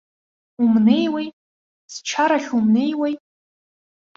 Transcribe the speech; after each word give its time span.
Умнеиуеи, 0.63 1.27
счарахь 1.93 2.49
умнеиуеи? 2.57 3.15